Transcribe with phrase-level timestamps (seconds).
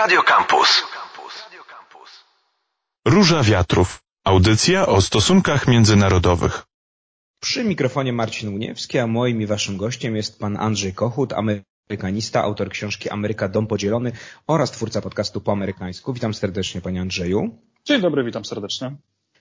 [0.00, 0.82] Radio Campus.
[3.04, 4.02] Róża Wiatrów.
[4.24, 6.62] Audycja o stosunkach międzynarodowych.
[7.40, 12.70] Przy mikrofonie Marcin Uniewski, a moim i waszym gościem jest pan Andrzej Kochut, amerykanista, autor
[12.70, 14.12] książki Ameryka Dom Podzielony
[14.46, 16.12] oraz twórca podcastu po amerykańsku.
[16.12, 17.58] Witam serdecznie panie Andrzeju.
[17.84, 18.96] Dzień dobry, witam serdecznie.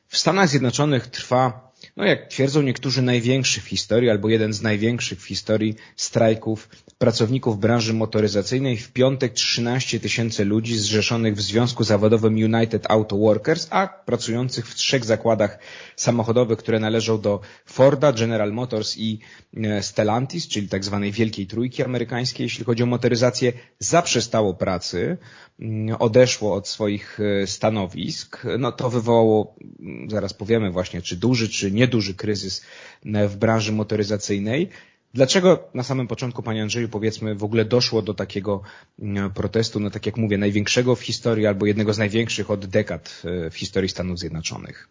[0.07, 5.21] W Stanach Zjednoczonych trwa, no jak twierdzą niektórzy, największy w historii albo jeden z największych
[5.21, 6.69] w historii strajków
[6.99, 8.77] pracowników branży motoryzacyjnej.
[8.77, 14.75] W piątek 13 tysięcy ludzi zrzeszonych w Związku Zawodowym United Auto Workers, a pracujących w
[14.75, 15.59] trzech zakładach
[15.95, 19.19] samochodowych, które należą do Forda, General Motors i
[19.57, 25.17] e, Stellantis, czyli tak zwanej wielkiej trójki amerykańskiej, jeśli chodzi o motoryzację, zaprzestało pracy,
[25.59, 28.43] mm, odeszło od swoich e, stanowisk.
[28.57, 32.61] No to wywołało, mm, zaraz powiemy właśnie, czy duży, czy nieduży kryzys
[33.05, 34.69] e, w branży motoryzacyjnej.
[35.13, 38.61] Dlaczego na samym początku, Panie Andrzeju, powiedzmy, w ogóle doszło do takiego
[38.99, 43.21] mm, protestu, no tak jak mówię, największego w historii albo jednego z największych od dekad
[43.51, 44.89] w historii Stanów Zjednoczonych?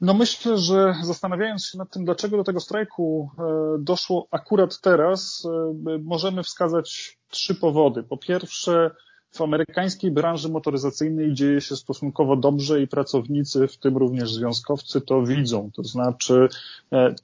[0.00, 3.42] No myślę, że zastanawiając się nad tym, dlaczego do tego strajku e,
[3.78, 8.02] doszło akurat teraz, e, możemy wskazać trzy powody.
[8.02, 8.90] Po pierwsze,
[9.30, 15.22] w amerykańskiej branży motoryzacyjnej dzieje się stosunkowo dobrze i pracownicy, w tym również związkowcy, to
[15.22, 15.70] widzą.
[15.74, 16.48] To znaczy,
[16.92, 17.14] e,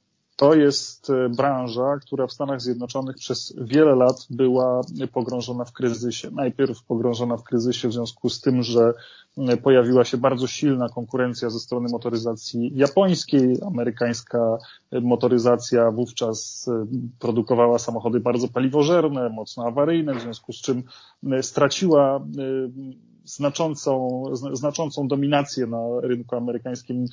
[0.40, 4.80] to jest branża, która w Stanach Zjednoczonych przez wiele lat była
[5.12, 6.30] pogrążona w kryzysie.
[6.30, 8.94] Najpierw pogrążona w kryzysie w związku z tym, że
[9.62, 13.56] pojawiła się bardzo silna konkurencja ze strony motoryzacji japońskiej.
[13.66, 14.58] Amerykańska
[15.02, 16.86] motoryzacja wówczas e,
[17.18, 20.82] produkowała samochody bardzo paliwożerne, mocno awaryjne, w związku z czym
[21.32, 22.20] e, straciła e,
[23.24, 27.06] znaczącą, znaczącą dominację na rynku amerykańskim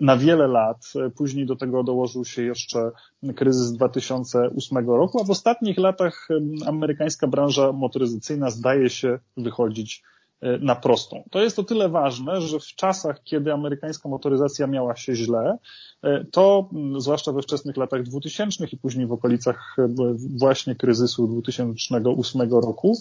[0.00, 0.92] na wiele lat.
[1.16, 2.90] Później do tego dołożył się jeszcze
[3.36, 6.28] kryzys 2008 roku, a w ostatnich latach
[6.66, 10.13] amerykańska branża motoryzacyjna zdaje się wychodzić E,
[10.60, 11.22] na prostą.
[11.30, 15.58] To jest o tyle ważne, że w czasach, kiedy amerykańska motoryzacja miała się źle,
[16.02, 19.88] e, to zwłaszcza we wczesnych latach 2000 i później w okolicach e,
[20.36, 22.98] właśnie kryzysu 2008 roku,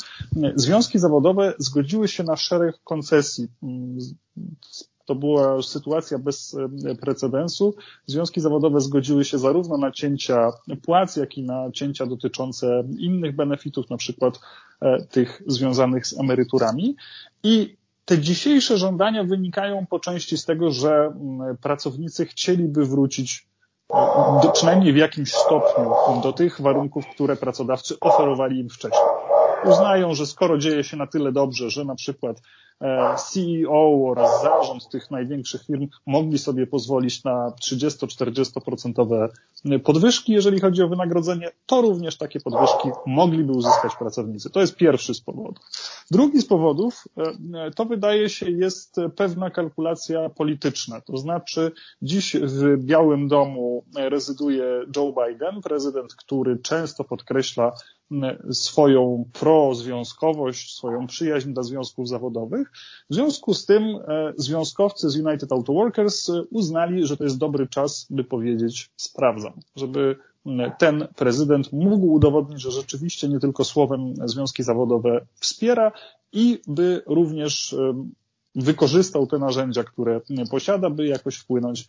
[0.56, 3.48] związki zawodowe zgodziły się na szereg koncesji
[5.06, 6.58] to była sytuacja bez
[7.02, 7.76] precedensu.
[8.06, 10.52] Związki zawodowe zgodziły się zarówno na cięcia
[10.86, 14.40] płac, jak i na cięcia dotyczące innych benefitów, na przykład
[15.12, 16.96] tych związanych z emeryturami.
[17.44, 23.48] I te dzisiejsze żądania wynikają po części z tego, że mm, pracownicy chcieliby wrócić
[24.44, 25.92] do, przynajmniej w jakimś stopniu
[26.24, 29.33] do tych warunków, które pracodawcy oferowali im wcześniej.
[29.66, 32.42] Uznają, że skoro dzieje się na tyle dobrze, że na przykład
[32.84, 39.30] E, CEO oraz zarząd tych największych firm mogli sobie pozwolić na 30-40%
[39.84, 44.50] podwyżki, jeżeli chodzi o wynagrodzenie, to również takie podwyżki mogliby uzyskać pracownicy.
[44.50, 45.66] To jest pierwszy z powodów.
[46.12, 47.04] Drugi z powodów
[47.54, 51.02] e, to wydaje się jest pewna kalkulacja polityczna.
[51.02, 57.72] To znaczy dziś w Białym Domu rezyduje Joe Biden, prezydent, który często podkreśla
[58.52, 62.72] swoją prozwiązkowość, swoją przyjaźń dla związków zawodowych.
[63.10, 67.38] W związku z tym e, związkowcy z United Auto Workers e, uznali, że to jest
[67.38, 70.16] dobry czas, by powiedzieć sprawdzam, żeby
[70.78, 75.92] ten prezydent mógł udowodnić, że rzeczywiście nie tylko słowem związki zawodowe wspiera
[76.32, 77.94] i by również e,
[78.56, 80.22] wykorzystał te narzędzia, które
[80.52, 81.88] posiada, by jakoś wpłynąć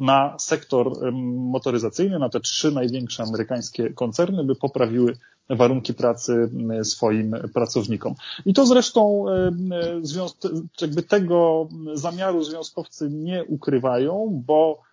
[0.00, 5.16] na sektor motoryzacyjny, na te trzy największe amerykańskie koncerny, by poprawiły
[5.50, 6.50] warunki pracy
[6.82, 8.14] swoim pracownikom.
[8.46, 9.24] I to zresztą
[10.80, 14.87] jakby tego zamiaru związkowcy nie ukrywają, bo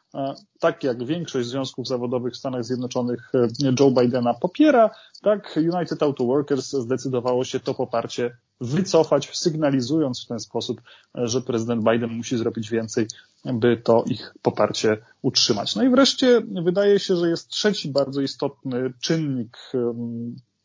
[0.59, 3.31] tak jak większość związków zawodowych w Stanach Zjednoczonych
[3.79, 4.89] Joe Bidena popiera,
[5.21, 10.81] tak United Auto Workers zdecydowało się to poparcie wycofać, sygnalizując w ten sposób,
[11.15, 13.07] że prezydent Biden musi zrobić więcej,
[13.45, 15.75] by to ich poparcie utrzymać.
[15.75, 19.57] No i wreszcie wydaje się, że jest trzeci bardzo istotny czynnik,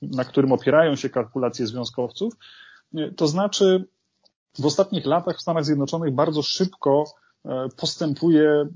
[0.02, 2.34] na którym opierają się kalkulacje związkowców,
[3.16, 3.84] to znaczy
[4.58, 7.19] w ostatnich latach w Stanach Zjednoczonych bardzo szybko E,
[7.76, 8.68] postępuje,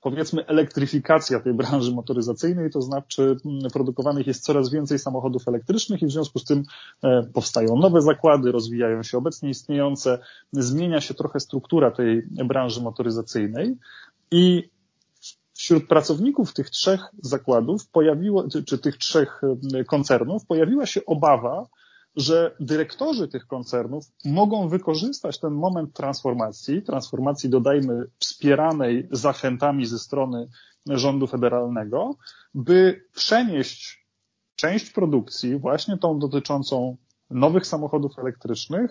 [0.00, 3.36] powiedzmy, elektryfikacja tej branży motoryzacyjnej, to znaczy
[3.72, 6.62] produkowanych jest coraz więcej samochodów elektrycznych i w związku z tym
[7.02, 10.18] e, powstają nowe zakłady, rozwijają się obecnie istniejące,
[10.52, 13.76] zmienia się trochę struktura tej branży motoryzacyjnej
[14.30, 14.70] i
[15.52, 19.40] wśród pracowników tych trzech zakładów pojawiło, czy tych trzech
[19.74, 21.66] e, koncernów pojawiła się obawa,
[22.16, 30.48] że dyrektorzy tych koncernów mogą wykorzystać ten moment transformacji, transformacji dodajmy wspieranej zachętami ze strony
[30.86, 32.16] rządu federalnego,
[32.54, 34.06] by przenieść
[34.56, 36.96] część produkcji, właśnie tą dotyczącą
[37.30, 38.90] nowych samochodów elektrycznych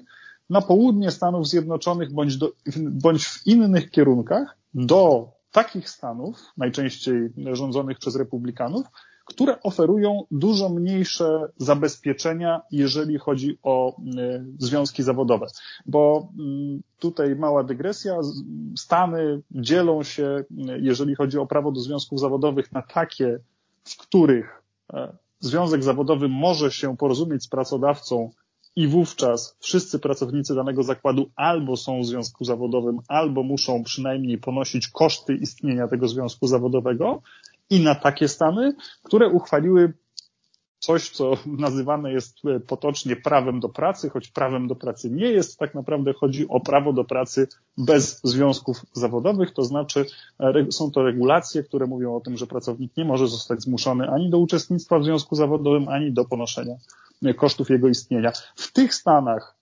[0.50, 7.98] na południe Stanów Zjednoczonych bądź, do, bądź w innych kierunkach do takich stanów, najczęściej rządzonych
[7.98, 8.88] przez republikanów,
[9.30, 15.48] które oferują dużo mniejsze zabezpieczenia, jeżeli chodzi o y, związki zawodowe.
[15.86, 18.20] Bo mm, tutaj mała dygresja.
[18.78, 20.46] Stany dzielą się, y,
[20.82, 23.40] jeżeli chodzi o prawo do związków zawodowych, na takie,
[23.84, 28.30] w których e, związek zawodowy może się porozumieć z pracodawcą
[28.76, 34.88] i wówczas wszyscy pracownicy danego zakładu albo są w związku zawodowym, albo muszą przynajmniej ponosić
[34.88, 37.22] koszty istnienia tego związku zawodowego,
[37.70, 38.74] i na takie stany,
[39.04, 39.94] które uchwaliły
[40.80, 42.36] coś, co nazywane jest
[42.68, 46.94] potocznie prawem do pracy, choć prawem do pracy nie jest, tak naprawdę chodzi o prawo
[46.94, 50.06] do pracy bez związków zawodowych, to znaczy
[50.72, 54.38] są to regulacje, które mówią o tym, że pracownik nie może zostać zmuszony ani do
[54.38, 56.76] uczestnictwa w związku zawodowym, ani do ponoszenia
[57.38, 58.32] kosztów jego istnienia.
[58.56, 59.59] W tych stanach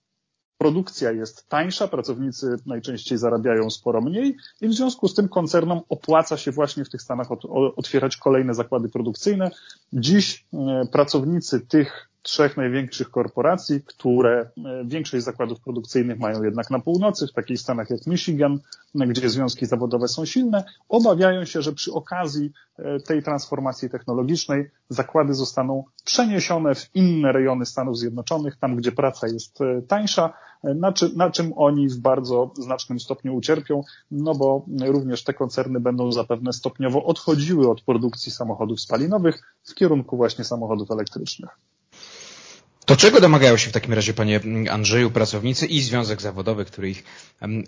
[0.58, 6.36] produkcja jest tańsza, pracownicy najczęściej zarabiają sporo mniej i w związku z tym koncernom opłaca
[6.36, 7.28] się właśnie w tych Stanach
[7.76, 9.50] otwierać kolejne zakłady produkcyjne.
[9.92, 16.80] Dziś e, pracownicy tych trzech największych korporacji, które e, większość zakładów produkcyjnych mają jednak na
[16.80, 18.58] północy, w takich stanach jak Michigan,
[18.94, 25.34] gdzie związki zawodowe są silne, obawiają się, że przy okazji e, tej transformacji technologicznej zakłady
[25.34, 30.32] zostaną przeniesione w inne rejony Stanów Zjednoczonych, tam gdzie praca jest e, tańsza,
[30.62, 36.12] na, na czym oni w bardzo znacznym stopniu ucierpią, no bo również te koncerny będą
[36.12, 41.50] zapewne stopniowo odchodziły od produkcji samochodów spalinowych w kierunku właśnie samochodów elektrycznych.
[42.88, 44.40] To czego domagają się w takim razie, panie
[44.70, 47.04] Andrzeju, pracownicy i Związek Zawodowy, który ich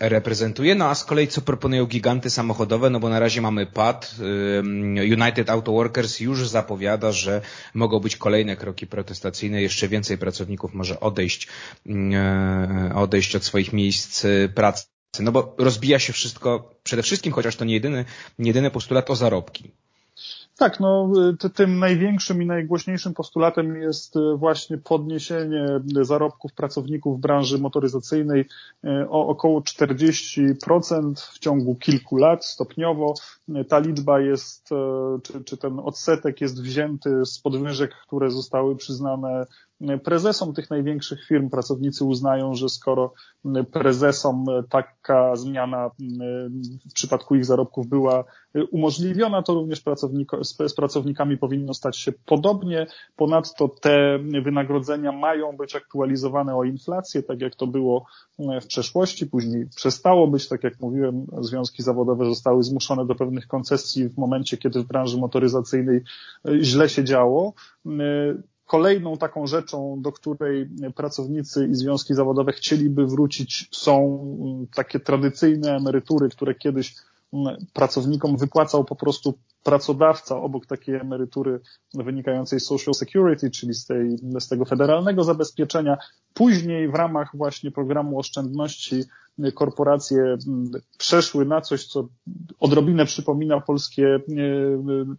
[0.00, 0.75] reprezentuje?
[0.75, 2.90] No a z kolei co proponują giganty samochodowe?
[2.90, 4.14] No bo na razie mamy PAD.
[4.96, 7.40] United Auto Workers już zapowiada, że
[7.75, 9.62] mogą być kolejne kroki protestacyjne.
[9.62, 11.49] Jeszcze więcej pracowników może odejść,
[12.14, 14.87] e, odejść od swoich miejsc pracy.
[15.20, 18.05] No bo rozbija się wszystko, przede wszystkim, chociaż to nie jedyny,
[18.38, 19.70] nie jedyny postulat o zarobki.
[20.60, 21.12] Tak, no
[21.54, 25.66] tym największym i najgłośniejszym postulatem jest e, właśnie podniesienie
[26.02, 28.44] zarobków pracowników branży motoryzacyjnej
[28.84, 33.14] e, o około 40% w ciągu kilku lat stopniowo.
[33.55, 34.69] E, ta liczba jest,
[35.23, 39.47] czy, czy ten odsetek jest wzięty z podwyżek, które zostały przyznane
[40.05, 41.50] prezesom tych największych firm.
[41.50, 43.12] Pracownicy uznają, że skoro
[43.73, 45.91] prezesom taka zmiana
[46.91, 48.25] w przypadku ich zarobków była
[48.70, 49.82] umożliwiona, to również
[50.69, 52.87] z pracownikami powinno stać się podobnie.
[53.17, 58.05] Ponadto te wynagrodzenia mają być aktualizowane o inflację, tak jak to było
[58.38, 64.08] w przeszłości, później przestało być, tak jak mówiłem, związki zawodowe zostały zmuszone do pewnych koncesji
[64.08, 66.00] w momencie, kiedy w branży motoryzacyjnej
[66.60, 67.54] źle się działo.
[68.70, 75.76] Kolejną taką rzeczą, do której pracownicy i związki zawodowe chcieliby wrócić, są mm, takie tradycyjne
[75.76, 76.94] emerytury, które kiedyś
[77.32, 81.60] mm, pracownikom wypłacał po prostu pracodawca obok takiej emerytury
[81.94, 85.98] wynikającej z Social Security, czyli z, tej, z tego federalnego zabezpieczenia.
[86.34, 89.04] Później w ramach właśnie programu oszczędności
[89.55, 92.09] korporacje mm, przeszły na coś, co
[92.61, 94.21] odrobinę przypomina polskie e,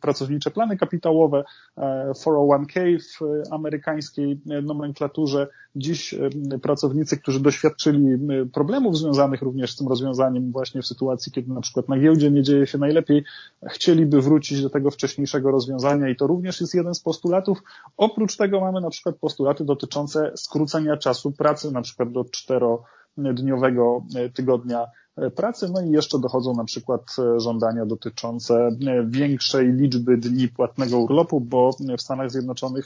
[0.01, 1.43] pracownicze plany kapitałowe,
[1.77, 3.19] 401k e, w
[3.53, 5.47] amerykańskiej nomenklaturze.
[5.75, 6.29] Dziś e,
[6.61, 8.17] pracownicy, którzy doświadczyli
[8.53, 12.43] problemów związanych również z tym rozwiązaniem właśnie w sytuacji, kiedy na przykład na giełdzie nie
[12.43, 13.23] dzieje się najlepiej,
[13.69, 17.63] chcieliby wrócić do tego wcześniejszego rozwiązania i to również jest jeden z postulatów.
[17.97, 22.83] Oprócz tego mamy na przykład postulaty dotyczące skrócenia czasu pracy, na przykład do cztero
[23.17, 24.85] dniowego e, tygodnia
[25.17, 25.69] e, pracy.
[25.73, 28.69] No i jeszcze dochodzą na przykład e, żądania dotyczące
[29.05, 32.85] większej liczby dni płatnego urlopu, bo w Stanach Zjednoczonych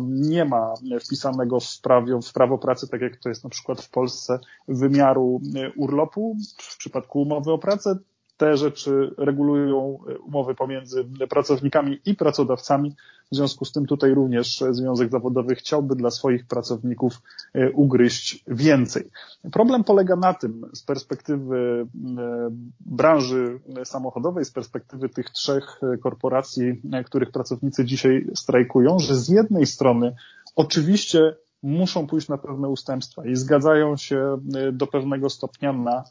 [0.00, 3.90] nie ma wpisanego w prawo, w prawo pracy, tak jak to jest na przykład w
[3.90, 5.40] Polsce, wymiaru
[5.76, 7.98] urlopu w przypadku umowy o pracę
[8.44, 12.96] te rzeczy regulują umowy pomiędzy pracownikami i pracodawcami.
[13.32, 17.22] W związku z tym tutaj również Związek Zawodowy chciałby dla swoich pracowników
[17.54, 19.10] e, ugryźć więcej.
[19.52, 21.86] Problem polega na tym z perspektywy
[22.18, 29.28] e, branży samochodowej, z perspektywy tych trzech korporacji, e, których pracownicy dzisiaj strajkują, że z
[29.28, 30.14] jednej strony
[30.56, 34.38] oczywiście muszą pójść na pewne ustępstwa i zgadzają się
[34.72, 36.04] do pewnego stopnia na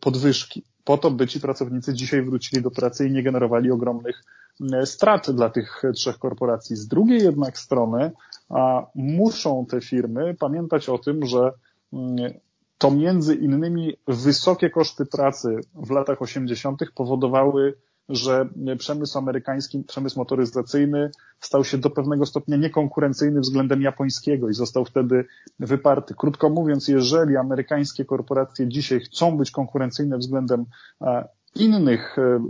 [0.00, 4.22] podwyżki po to, by ci pracownicy dzisiaj wrócili do pracy i nie generowali ogromnych
[4.72, 6.76] e, strat dla tych trzech korporacji.
[6.76, 8.12] Z drugiej jednak strony
[8.48, 11.52] a, muszą te firmy pamiętać o tym, że
[11.92, 12.16] mm,
[12.78, 16.80] to między innymi wysokie koszty pracy w latach 80.
[16.94, 17.74] powodowały
[18.08, 24.84] że przemysł amerykański, przemysł motoryzacyjny stał się do pewnego stopnia niekonkurencyjny względem japońskiego i został
[24.84, 25.24] wtedy
[25.60, 26.14] wyparty.
[26.18, 30.64] Krótko mówiąc, jeżeli amerykańskie korporacje dzisiaj chcą być konkurencyjne względem
[31.54, 32.44] innych e,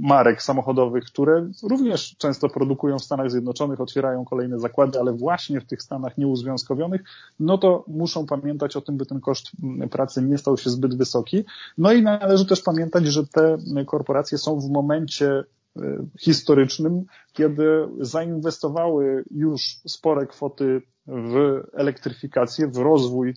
[0.00, 5.66] marek samochodowych, które również często produkują w Stanach Zjednoczonych, otwierają kolejne zakłady, ale właśnie w
[5.66, 7.00] tych Stanach nieuzwiązkowionych,
[7.40, 9.50] no to muszą pamiętać o tym, by ten koszt
[9.90, 11.44] pracy nie stał się zbyt wysoki.
[11.78, 15.44] No i należy też pamiętać, że te korporacje są w momencie
[15.76, 15.82] e,
[16.20, 23.34] historycznym, kiedy zainwestowały już spore kwoty w elektryfikację, w rozwój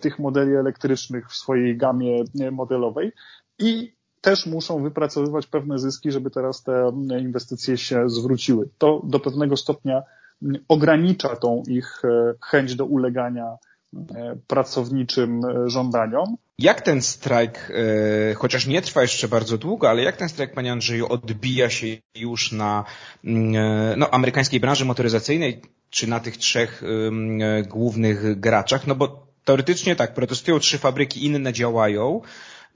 [0.00, 3.12] tych modeli elektrycznych w swojej gamie modelowej
[3.58, 8.68] i też muszą wypracowywać pewne zyski, żeby teraz te inwestycje się zwróciły.
[8.78, 10.02] To do pewnego stopnia
[10.68, 13.56] ogranicza tą ich e, chęć do ulegania
[13.94, 16.36] e, pracowniczym e, żądaniom.
[16.58, 17.72] Jak ten strajk,
[18.36, 22.52] chociaż nie trwa jeszcze bardzo długo, ale jak ten strajk, panie Andrzeju, odbija się już
[22.52, 22.84] na
[23.24, 26.82] mm, no, amerykańskiej branży motoryzacyjnej, czy na tych trzech
[27.68, 28.86] głównych graczach?
[28.86, 32.20] No bo teoretycznie tak, protestują trzy fabryki, inne działają,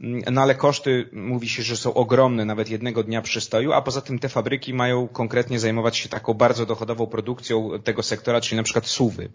[0.00, 4.18] no ale koszty mówi się, że są ogromne, nawet jednego dnia przystoju, a poza tym
[4.18, 8.86] te fabryki mają konkretnie zajmować się taką bardzo dochodową produkcją tego sektora, czyli na przykład
[8.86, 9.28] suwy.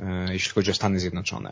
[0.00, 1.50] E, jeśli chodzi o Stany Zjednoczone.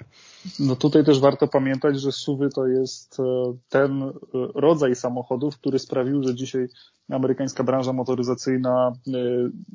[0.59, 3.23] No tutaj też warto pamiętać, że SUVy to jest e,
[3.69, 4.13] ten e,
[4.55, 6.69] rodzaj samochodów, który sprawił, że dzisiaj
[7.11, 8.93] amerykańska branża motoryzacyjna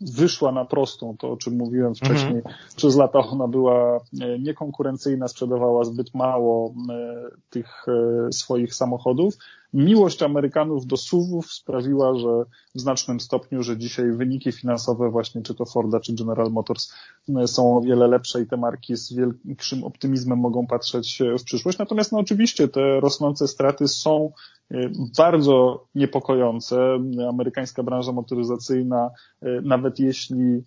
[0.02, 2.36] wyszła na prostą, to o czym mówiłem wcześniej.
[2.36, 2.56] Mhm.
[2.76, 4.00] Przez lata ona była
[4.40, 6.74] niekonkurencyjna, sprzedawała zbyt mało
[7.50, 7.86] tych
[8.32, 9.34] swoich samochodów
[9.74, 12.28] miłość Amerykanów do SUVów sprawiła, że
[12.76, 16.94] w znacznym stopniu, że dzisiaj wyniki finansowe właśnie czy to Forda, czy General Motors
[17.30, 21.78] e, są o wiele lepsze i te marki z większym optymizmem mogą patrzeć w przyszłość.
[21.78, 24.32] Natomiast no oczywiście te rosnące straty są
[24.72, 27.00] e, bardzo niepokojące.
[27.30, 29.10] Amerykańska branża motoryzacyjna,
[29.42, 30.64] e, nawet jeśli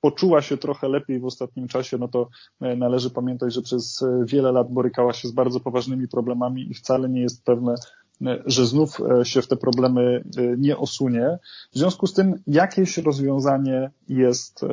[0.00, 2.28] poczuła się trochę lepiej w ostatnim czasie, no to
[2.60, 7.20] należy pamiętać, że przez wiele lat borykała się z bardzo poważnymi problemami i wcale nie
[7.20, 7.74] jest pewne,
[8.46, 11.38] że znów e, się w te problemy e, nie osunie.
[11.72, 14.68] W związku z tym jakieś rozwiązanie jest e,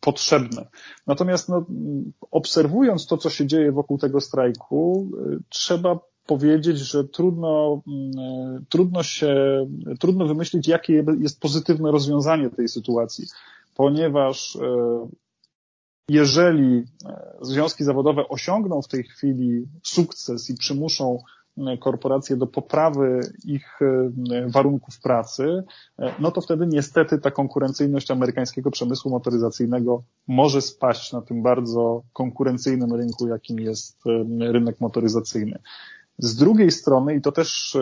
[0.00, 0.68] potrzebne.
[1.06, 1.66] Natomiast no,
[2.30, 5.10] obserwując to, co się dzieje wokół tego strajku,
[5.48, 7.82] trzeba powiedzieć, że trudno,
[8.68, 9.36] trudno się,
[10.00, 13.26] trudno wymyślić, jakie jest pozytywne rozwiązanie tej sytuacji,
[13.74, 14.58] ponieważ
[16.08, 16.84] jeżeli
[17.40, 21.18] związki zawodowe osiągną w tej chwili sukces i przymuszą
[21.80, 24.10] korporacje do poprawy ich e,
[24.48, 25.64] warunków pracy,
[25.98, 32.02] e, no to wtedy niestety ta konkurencyjność amerykańskiego przemysłu motoryzacyjnego może spaść na tym bardzo
[32.12, 35.58] konkurencyjnym rynku, jakim jest e, rynek motoryzacyjny.
[36.18, 37.76] Z drugiej strony, i to też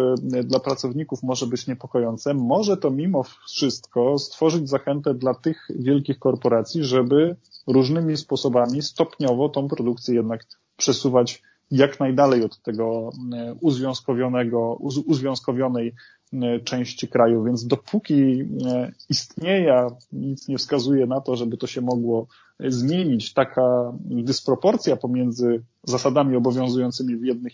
[0.44, 6.84] dla pracowników może być niepokojące, może to mimo wszystko stworzyć zachętę dla tych wielkich korporacji,
[6.84, 10.44] żeby różnymi sposobami stopniowo tą produkcję jednak
[10.76, 15.94] przesuwać jak najdalej od tego e, uzwiązkowionego, uzwiązkowionej
[16.32, 21.80] e, części kraju, więc dopóki e, istnieje, nic nie wskazuje na to, żeby to się
[21.80, 22.26] mogło
[22.60, 27.52] zmienić, taka dysproporcja pomiędzy zasadami obowiązującymi w jednych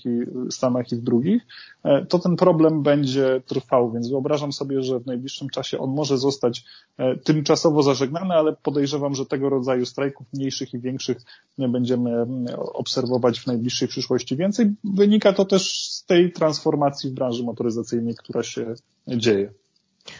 [0.51, 1.43] stanach i w drugich,
[1.85, 6.19] e, to ten problem będzie trwał, więc wyobrażam sobie, że w najbliższym czasie on może
[6.19, 6.65] zostać
[6.99, 11.19] e, tymczasowo zażegnany, ale podejrzewam, że tego rodzaju strajków mniejszych i większych
[11.59, 12.27] będziemy
[12.73, 14.71] obserwować w najbliższej przyszłości więcej.
[14.85, 18.75] Wynika to też z tej transformacji w branży motoryzacyjnej, która się
[19.09, 19.53] dzieje.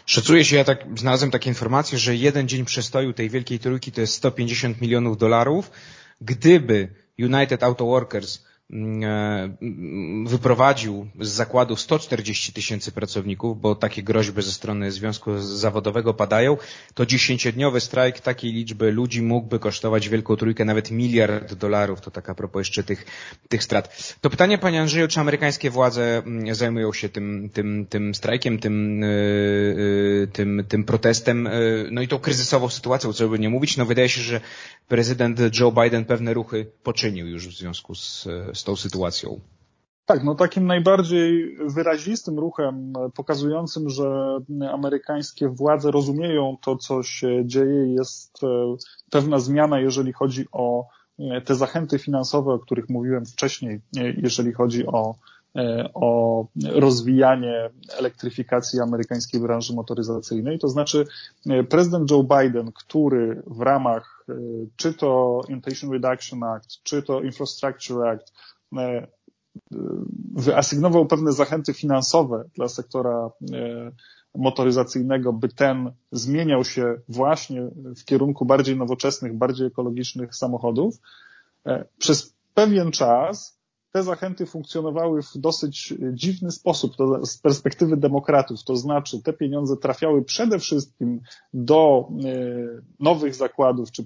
[0.07, 4.01] Szacuje się, ja tak znalazłem takie informacje, że jeden dzień przestoju tej wielkiej trójki to
[4.01, 5.71] jest 150 milionów dolarów.
[6.21, 8.39] Gdyby United Auto Workers
[10.25, 16.57] wyprowadził z zakładów 140 tysięcy pracowników, bo takie groźby ze strony Związku Zawodowego padają,
[16.95, 22.01] to dziesięciodniowy strajk takiej liczby ludzi mógłby kosztować Wielką Trójkę nawet miliard dolarów.
[22.01, 23.07] To tak a propos jeszcze tych,
[23.49, 24.17] tych strat.
[24.21, 29.01] To pytanie Panie Andrzeju, czy amerykańskie władze mm, zajmują się tym, tym, tym strajkiem, tym,
[29.01, 31.49] yy, tym, tym protestem,
[31.91, 33.77] no i tą kryzysową sytuacją, co by nie mówić.
[33.77, 34.41] No wydaje się, że
[34.89, 39.41] prezydent Joe Biden pewne ruchy poczynił już w związku z, z tą sytuacją.
[40.07, 44.39] Tak, no takim najbardziej wyrazistym ruchem pokazującym, że
[44.73, 48.77] amerykańskie władze rozumieją to, co się dzieje, jest e,
[49.11, 50.87] pewna zmiana, jeżeli chodzi o
[51.19, 55.15] e, te zachęty finansowe, o których mówiłem wcześniej, e, jeżeli chodzi o,
[55.95, 60.59] o rozwijanie elektryfikacji amerykańskiej branży motoryzacyjnej.
[60.59, 61.07] To znaczy
[61.69, 64.27] prezydent Joe Biden, który w ramach
[64.77, 68.33] czy to Inflation Reduction Act, czy to Infrastructure Act
[70.35, 73.31] wyasygnował pewne zachęty finansowe dla sektora
[74.35, 77.63] motoryzacyjnego, by ten zmieniał się właśnie
[77.97, 80.95] w kierunku bardziej nowoczesnych, bardziej ekologicznych samochodów.
[81.99, 83.62] Przez pewien czas
[83.93, 89.77] te zachęty funkcjonowały w dosyć dziwny sposób to z perspektywy demokratów, to znaczy te pieniądze
[89.77, 91.21] trafiały przede wszystkim
[91.55, 92.35] do e,
[93.01, 94.05] nowych zakładów, czy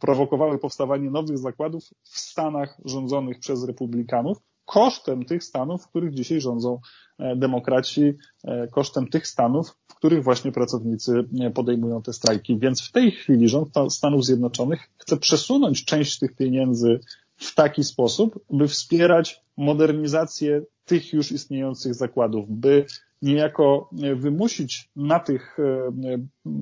[0.00, 6.40] prowokowały powstawanie nowych zakładów w Stanach rządzonych przez republikanów, kosztem tych stanów, w których dzisiaj
[6.40, 6.80] rządzą
[7.18, 8.14] e, demokraci,
[8.44, 11.12] e, kosztem tych stanów, w których właśnie pracownicy
[11.54, 12.58] podejmują te strajki.
[12.58, 17.00] Więc w tej chwili rząd Stanów Zjednoczonych chce przesunąć część tych pieniędzy
[17.38, 22.86] w taki sposób, by wspierać modernizację tych już istniejących zakładów, by
[23.22, 25.92] niejako wymusić na tych e,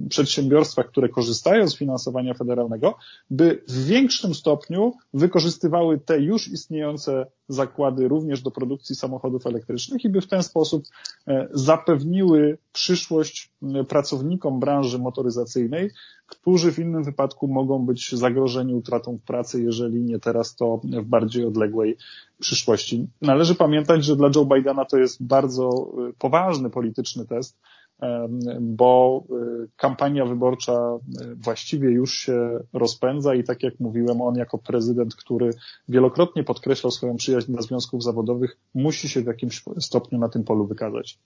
[0.09, 2.95] przedsiębiorstwach, które korzystają z finansowania federalnego,
[3.31, 10.09] by w większym stopniu wykorzystywały te już istniejące zakłady również do produkcji samochodów elektrycznych i
[10.09, 10.85] by w ten sposób
[11.29, 13.53] e, zapewniły przyszłość
[13.89, 15.91] pracownikom branży motoryzacyjnej,
[16.27, 21.45] którzy w innym wypadku mogą być zagrożeni utratą pracy, jeżeli nie teraz, to w bardziej
[21.45, 21.97] odległej
[22.41, 23.07] przyszłości.
[23.23, 26.13] Należy pamiętać, że dla Joe Bidena to jest bardzo e,
[26.47, 27.59] poważny polityczny test,
[28.61, 30.99] bo e, kampania wyborcza e,
[31.35, 35.51] właściwie już się rozpędza i tak jak mówiłem, on jako prezydent, który
[35.89, 40.67] wielokrotnie podkreślał swoją przyjaźń dla związków zawodowych, musi się w jakimś stopniu na tym polu
[40.67, 41.19] wykazać.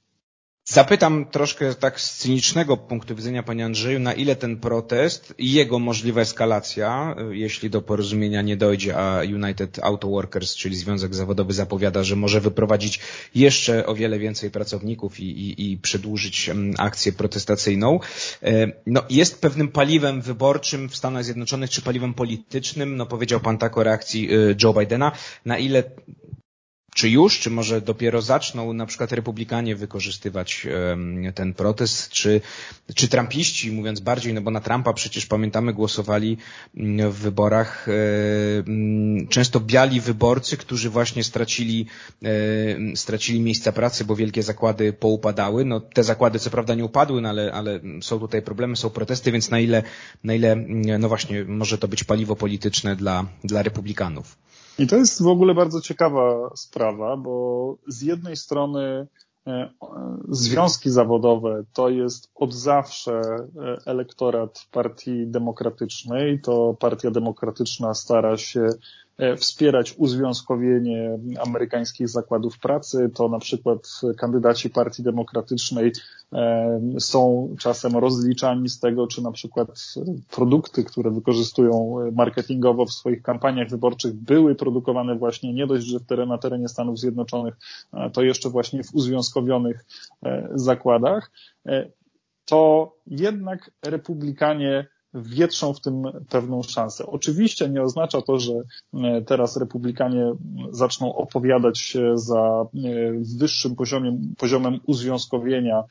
[0.72, 5.78] Zapytam troszkę tak z cynicznego punktu widzenia, panie Andrzeju, na ile ten protest i jego
[5.78, 12.02] możliwa eskalacja, jeśli do porozumienia nie dojdzie, a United Auto Workers, czyli Związek Zawodowy zapowiada,
[12.02, 13.00] że może wyprowadzić
[13.34, 18.00] jeszcze o wiele więcej pracowników i, i, i przedłużyć mm, akcję protestacyjną,
[18.42, 23.58] e, no, jest pewnym paliwem wyborczym w Stanach Zjednoczonych, czy paliwem politycznym, no powiedział pan
[23.58, 25.12] tak o reakcji e, Joe Bidena,
[25.44, 25.82] na ile
[26.94, 30.66] czy już, czy może dopiero zaczną na przykład republikanie wykorzystywać
[31.34, 32.40] ten protest, czy,
[32.94, 36.36] czy trampiści, mówiąc bardziej, no bo na Trumpa przecież pamiętamy głosowali
[36.76, 37.92] mm, w wyborach e,
[38.58, 41.86] mm, często biali wyborcy, którzy właśnie stracili,
[42.94, 45.64] stracili miejsca pracy, bo wielkie zakłady poupadały.
[45.64, 49.32] No te zakłady co prawda nie upadły, no ale, ale są tutaj problemy, są protesty,
[49.32, 49.82] więc na ile,
[50.24, 54.36] na ile, mm, no właśnie, może to być paliwo polityczne dla, dla republikanów.
[54.78, 59.06] I to jest w ogóle bardzo ciekawa sprawa, bo z jednej strony
[59.46, 59.70] e,
[60.28, 63.46] związki zawodowe to jest od zawsze e,
[63.86, 66.40] elektorat Partii Demokratycznej.
[66.40, 68.68] To Partia Demokratyczna stara się
[69.36, 73.10] wspierać uzwiązkowienie amerykańskich zakładów pracy.
[73.14, 75.92] To na przykład kandydaci Partii Demokratycznej
[76.32, 79.68] e, są czasem rozliczani z tego, czy na przykład
[80.30, 86.38] produkty, które wykorzystują marketingowo w swoich kampaniach wyborczych były produkowane właśnie nie dość, że na
[86.38, 87.54] terenie Stanów Zjednoczonych,
[88.12, 89.84] to jeszcze właśnie w uzwiązkowionych
[90.24, 91.30] e, zakładach.
[92.44, 97.06] To jednak republikanie wietrzą w tym pewną szansę.
[97.06, 98.52] Oczywiście nie oznacza to, że
[98.94, 100.32] e, teraz republikanie
[100.70, 102.66] zaczną opowiadać się za e,
[103.38, 105.84] wyższym poziomem, poziomem uzwiązkowienia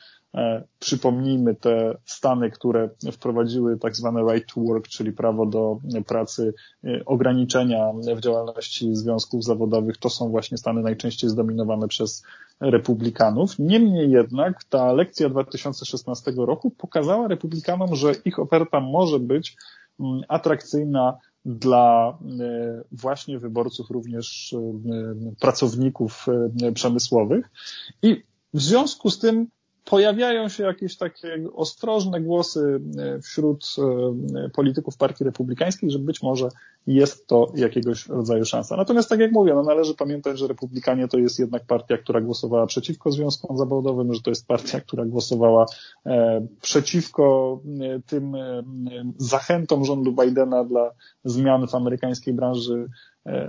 [0.80, 7.06] przypomnijmy te stany, które wprowadziły tak zwane right to work, czyli prawo do pracy, e,
[7.06, 9.98] ograniczenia w działalności związków zawodowych.
[9.98, 12.24] To są właśnie stany najczęściej zdominowane przez
[12.60, 13.60] republikanów.
[13.60, 19.58] Niemniej jednak ta lekcja 2016 roku pokazała republikanom, że ich oferta może być
[20.00, 24.56] mm, atrakcyjna dla e, właśnie wyborców, również
[25.39, 26.26] pracowników
[26.74, 27.50] przemysłowych.
[28.02, 29.48] I w związku z tym
[29.89, 33.65] pojawiają się jakieś takie ostrożne głosy e, wśród
[34.36, 36.49] e, polityków Partii Republikańskiej, że być może
[36.88, 38.78] jest to jakiegoś rodzaju szansa.
[38.78, 42.65] Natomiast tak jak mówię, no należy pamiętać, że Republikanie to jest jednak partia, która głosowała
[42.65, 45.65] przeciwko związkom zawodowym, że to jest partia, która głosowała
[46.06, 47.60] e, przeciwko
[48.06, 48.34] tym
[49.17, 50.91] zachętom rządu Bidena dla
[51.23, 52.88] zmian w amerykańskiej branży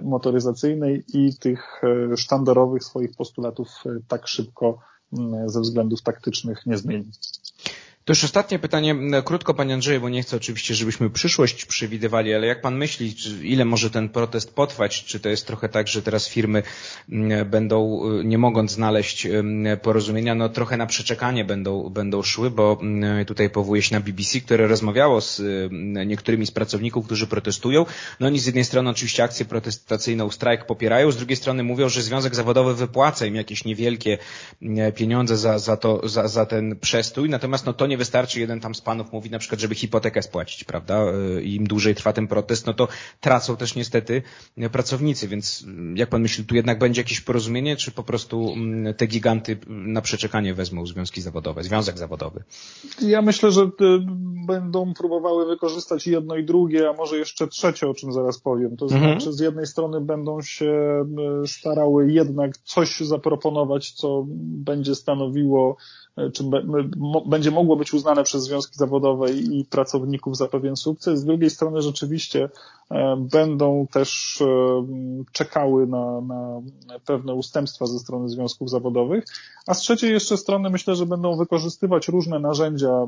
[0.03, 1.83] motoryzacyjnej i tych
[2.17, 3.69] sztandarowych swoich postulatów
[4.09, 4.79] tak szybko
[5.47, 7.11] ze względów taktycznych nie zmieni.
[8.05, 12.47] To już ostatnie pytanie, krótko Panie Andrzeju, bo nie chcę oczywiście, żebyśmy przyszłość przewidywali, ale
[12.47, 15.05] jak Pan myśli, ile może ten protest potrwać?
[15.05, 16.63] Czy to jest trochę tak, że teraz firmy
[17.47, 19.29] będą, y, nie mogąc znaleźć
[19.83, 22.81] porozumienia, no trochę na przeczekanie będą, będą szły, bo
[23.27, 25.43] tutaj powołuję się na BBC, które rozmawiało z
[26.07, 27.87] niektórymi z pracowników, którzy protestują.
[28.21, 32.03] No oni z jednej strony oczywiście akcję protestacyjną, strajk popierają, z drugiej strony mówią, że
[32.03, 34.19] Związek Zawodowy wypłaca im jakieś niewielkie
[34.95, 38.75] pieniądze za, za, to, za, za ten przestój, natomiast no to nie wystarczy, jeden tam
[38.75, 41.05] z panów mówi na przykład, żeby hipotekę spłacić, prawda?
[41.43, 42.89] I im dłużej trwa ten protest, no to
[43.21, 44.23] tracą też niestety
[44.73, 49.07] pracownicy, więc jak pan myśli, tu jednak będzie jakieś porozumienie, czy po prostu mm, te
[49.07, 52.43] giganty na przeczekanie wezmą związki zawodowe, związek zawodowy?
[53.03, 53.71] Ja myślę, że
[54.47, 58.77] będą próbowały wykorzystać jedno i drugie, a może jeszcze trzecie, o czym zaraz powiem.
[58.77, 59.03] To mhm.
[59.03, 61.05] znaczy, z jednej strony będą się
[61.47, 65.77] starały jednak coś zaproponować, co będzie stanowiło
[66.33, 66.45] czy
[67.27, 71.21] będzie mogło być uznane przez związki zawodowe i pracowników za pewien sukces.
[71.21, 72.49] Z drugiej strony rzeczywiście
[72.91, 74.85] e, będą też e,
[75.33, 76.61] czekały na, na
[77.07, 79.25] pewne ustępstwa ze strony związków zawodowych,
[79.67, 83.07] a z trzeciej jeszcze strony myślę, że będą wykorzystywać różne narzędzia,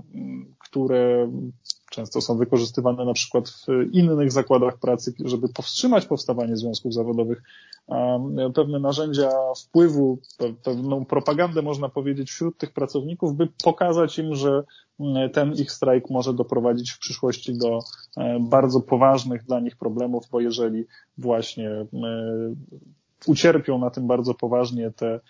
[0.59, 1.29] które
[1.93, 7.43] często są wykorzystywane na przykład w innych zakładach pracy, żeby powstrzymać powstawanie związków zawodowych,
[8.55, 10.19] pewne narzędzia wpływu,
[10.65, 14.65] pewną propagandę można powiedzieć wśród tych pracowników, by pokazać im, że
[15.33, 17.79] ten ich strajk może doprowadzić w przyszłości do
[18.17, 20.85] e, bardzo poważnych dla nich problemów, bo jeżeli
[21.19, 21.87] właśnie e,
[23.27, 25.21] ucierpią na tym bardzo poważnie te e,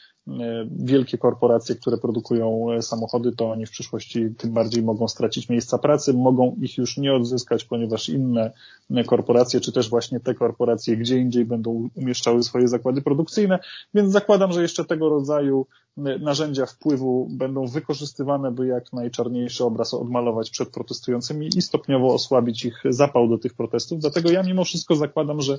[0.71, 5.79] wielkie korporacje, które produkują e, samochody, to oni w przyszłości tym bardziej mogą stracić miejsca
[5.79, 8.53] pracy, mogą ich już nie odzyskać, ponieważ inne
[8.91, 13.59] e, korporacje, czy też właśnie te korporacje gdzie indziej będą umieszczały swoje zakłady produkcyjne,
[13.95, 20.51] więc zakładam, że jeszcze tego rodzaju narzędzia wpływu będą wykorzystywane, by jak najczarniejszy obraz odmalować
[20.51, 24.01] przed protestującymi i stopniowo osłabić ich zapał do tych protestów.
[24.01, 25.59] Dlatego ja mimo wszystko zakładam, że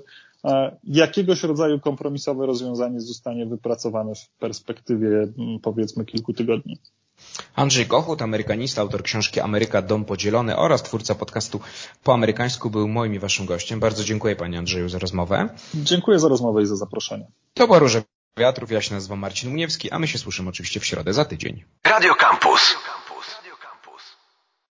[0.83, 5.27] jakiegoś rodzaju kompromisowe rozwiązanie zostanie wypracowane w perspektywie
[5.61, 6.77] powiedzmy kilku tygodni.
[7.55, 11.59] Andrzej Kochut, amerykanista, autor książki Ameryka Dom Podzielony oraz twórca podcastu
[12.03, 13.79] Po Amerykańsku był moim i waszym gościem.
[13.79, 15.49] Bardzo dziękuję panie Andrzeju za rozmowę.
[15.75, 17.27] Dziękuję za rozmowę i za zaproszenie.
[17.53, 18.01] To była Róże
[18.37, 21.63] Wiatrów, ja się nazywam Marcin Muniewski, a my się słyszymy oczywiście w środę za tydzień.
[21.83, 22.75] Radio Campus.